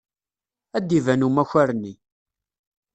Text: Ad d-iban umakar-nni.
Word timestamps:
Ad 0.77 0.83
d-iban 0.87 1.25
umakar-nni. 1.27 1.93